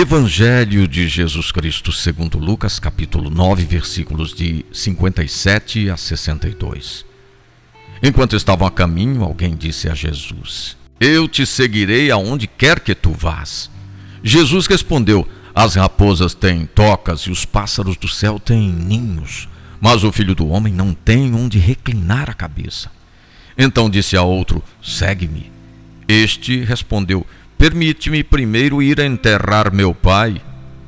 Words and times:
Evangelho 0.00 0.88
de 0.88 1.06
Jesus 1.06 1.52
Cristo, 1.52 1.92
segundo 1.92 2.38
Lucas, 2.38 2.78
capítulo 2.78 3.28
9, 3.28 3.66
versículos 3.66 4.32
de 4.32 4.64
57 4.72 5.90
a 5.90 5.96
62. 5.98 7.04
Enquanto 8.02 8.34
estavam 8.34 8.66
a 8.66 8.70
caminho, 8.70 9.22
alguém 9.22 9.54
disse 9.54 9.90
a 9.90 9.94
Jesus: 9.94 10.74
Eu 10.98 11.28
te 11.28 11.44
seguirei 11.44 12.10
aonde 12.10 12.46
quer 12.46 12.80
que 12.80 12.94
tu 12.94 13.12
vás. 13.12 13.70
Jesus 14.24 14.66
respondeu: 14.66 15.28
As 15.54 15.74
raposas 15.74 16.32
têm 16.32 16.64
tocas 16.64 17.20
e 17.20 17.30
os 17.30 17.44
pássaros 17.44 17.98
do 17.98 18.08
céu 18.08 18.40
têm 18.40 18.72
ninhos, 18.72 19.50
mas 19.78 20.02
o 20.02 20.10
filho 20.10 20.34
do 20.34 20.48
homem 20.48 20.72
não 20.72 20.94
tem 20.94 21.34
onde 21.34 21.58
reclinar 21.58 22.30
a 22.30 22.32
cabeça. 22.32 22.90
Então 23.56 23.90
disse 23.90 24.16
a 24.16 24.22
outro: 24.22 24.64
Segue-me. 24.82 25.52
Este 26.08 26.64
respondeu: 26.64 27.26
Permite-me 27.60 28.24
primeiro 28.24 28.82
ir 28.82 28.98
enterrar 29.00 29.70
meu 29.70 29.94
pai. 29.94 30.40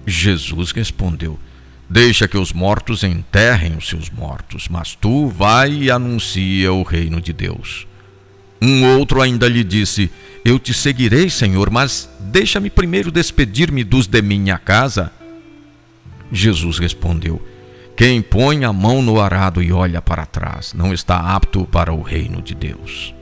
Jesus 0.07 0.73
respondeu: 0.73 1.39
Deixa 1.87 2.27
que 2.27 2.39
os 2.39 2.51
mortos 2.51 3.05
enterrem 3.05 3.77
os 3.77 3.87
seus 3.87 4.09
mortos, 4.09 4.69
mas 4.71 4.95
tu 4.95 5.29
vai 5.29 5.71
e 5.71 5.91
anuncia 5.91 6.73
o 6.73 6.83
reino 6.83 7.21
de 7.21 7.31
Deus. 7.31 7.87
Um 8.63 8.87
outro 8.97 9.21
ainda 9.21 9.47
lhe 9.47 9.63
disse: 9.63 10.11
Eu 10.43 10.59
te 10.59 10.73
seguirei, 10.73 11.29
Senhor, 11.29 11.69
mas 11.69 12.09
deixa-me 12.19 12.71
primeiro 12.71 13.11
despedir-me 13.11 13.85
dos 13.85 14.07
de 14.07 14.23
minha 14.23 14.57
casa. 14.57 15.13
Jesus 16.33 16.79
respondeu: 16.79 17.47
Quem 17.95 18.23
põe 18.23 18.65
a 18.65 18.73
mão 18.73 19.03
no 19.03 19.21
arado 19.21 19.63
e 19.63 19.71
olha 19.71 20.01
para 20.01 20.25
trás 20.25 20.73
não 20.73 20.91
está 20.91 21.37
apto 21.37 21.67
para 21.67 21.93
o 21.93 22.01
reino 22.01 22.41
de 22.41 22.55
Deus. 22.55 23.15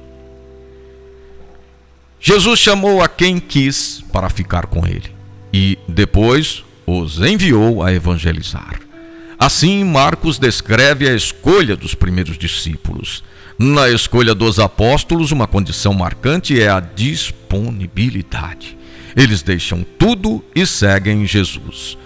Jesus 2.21 2.61
chamou 2.61 3.03
a 3.03 3.09
quem 3.09 3.41
quis 3.41 4.05
para 4.13 4.29
ficar 4.29 4.67
com 4.67 4.87
ele 4.87 5.11
e 5.53 5.79
depois 5.89 6.63
os 6.87 7.19
enviou 7.19 7.83
a 7.83 7.93
evangelizar. 7.93 8.79
Assim, 9.39 9.83
Marcos 9.85 10.39
descreve 10.39 11.09
a 11.09 11.15
escolha 11.15 11.75
dos 11.75 11.95
primeiros 11.95 12.37
discípulos. 12.37 13.25
Na 13.59 13.89
escolha 13.89 14.35
dos 14.35 14.59
apóstolos, 14.59 15.33
uma 15.33 15.47
condição 15.47 15.95
marcante 15.95 16.61
é 16.61 16.69
a 16.69 16.79
disponibilidade. 16.79 18.77
Eles 19.17 19.41
deixam 19.41 19.85
tudo 19.98 20.45
e 20.55 20.67
seguem 20.67 21.27
Jesus. 21.27 21.97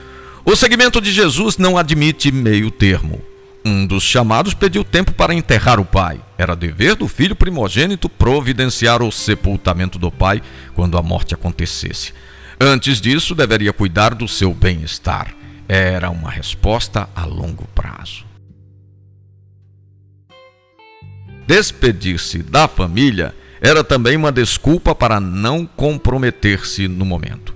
O 0.44 0.54
segmento 0.54 1.00
de 1.00 1.12
Jesus 1.12 1.58
não 1.58 1.76
admite 1.76 2.30
meio 2.30 2.70
termo. 2.70 3.20
Um 3.66 3.86
dos 3.86 4.02
chamados 4.02 4.52
pediu 4.52 4.84
tempo 4.84 5.10
para 5.12 5.32
enterrar 5.32 5.80
o 5.80 5.86
pai. 5.86 6.20
Era 6.36 6.54
dever 6.54 6.94
do 6.96 7.08
filho 7.08 7.34
primogênito 7.34 8.10
providenciar 8.10 9.02
o 9.02 9.10
sepultamento 9.10 9.98
do 9.98 10.12
pai 10.12 10.42
quando 10.74 10.98
a 10.98 11.02
morte 11.02 11.32
acontecesse. 11.32 12.12
Antes 12.60 13.00
disso, 13.00 13.34
deveria 13.34 13.72
cuidar 13.72 14.14
do 14.14 14.28
seu 14.28 14.52
bem-estar. 14.52 15.34
Era 15.66 16.10
uma 16.10 16.30
resposta 16.30 17.08
a 17.16 17.24
longo 17.24 17.66
prazo. 17.68 18.26
Despedir-se 21.46 22.42
da 22.42 22.68
família 22.68 23.34
era 23.62 23.82
também 23.82 24.14
uma 24.14 24.30
desculpa 24.30 24.94
para 24.94 25.18
não 25.18 25.64
comprometer-se 25.64 26.86
no 26.86 27.06
momento. 27.06 27.53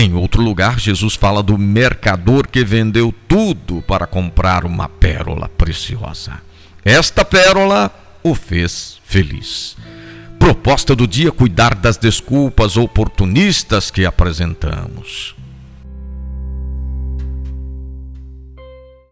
Em 0.00 0.14
outro 0.14 0.40
lugar, 0.40 0.80
Jesus 0.80 1.14
fala 1.14 1.42
do 1.42 1.58
mercador 1.58 2.48
que 2.48 2.64
vendeu 2.64 3.14
tudo 3.28 3.82
para 3.82 4.06
comprar 4.06 4.64
uma 4.64 4.88
pérola 4.88 5.46
preciosa. 5.46 6.40
Esta 6.82 7.22
pérola 7.22 7.92
o 8.22 8.34
fez 8.34 8.98
feliz. 9.04 9.76
Proposta 10.38 10.96
do 10.96 11.06
dia: 11.06 11.30
cuidar 11.30 11.74
das 11.74 11.98
desculpas 11.98 12.78
oportunistas 12.78 13.90
que 13.90 14.06
apresentamos. 14.06 15.36